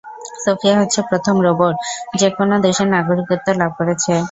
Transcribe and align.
Sophia 0.43 0.75
হচ্ছে 0.79 0.99
প্রথম 1.09 1.35
robot 1.45 1.75
যে 2.19 2.27
কোন 2.37 2.49
দেশের 2.65 2.87
নাগরিকত্ব 2.95 3.47
লাভ 3.61 3.71
করেছে। 3.79 4.13